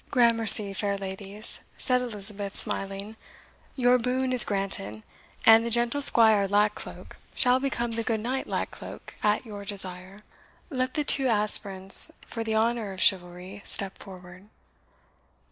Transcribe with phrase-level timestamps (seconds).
[0.09, 3.15] "Gramercy, fair ladies," said Elizabeth, smiling,
[3.75, 5.03] "your boon is granted,
[5.45, 9.63] and the gentle squire Lack Cloak shall become the good knight Lack Cloak, at your
[9.63, 10.21] desire.
[10.71, 14.47] Let the two aspirants for the honour of chivalry step forward."